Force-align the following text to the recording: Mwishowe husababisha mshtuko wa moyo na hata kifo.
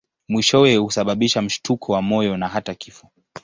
Mwishowe 0.29 0.75
husababisha 0.75 1.41
mshtuko 1.41 1.91
wa 1.93 2.01
moyo 2.01 2.37
na 2.37 2.47
hata 2.47 2.75
kifo. 2.75 3.09